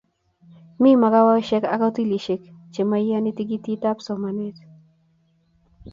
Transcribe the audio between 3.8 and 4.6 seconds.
ab somanet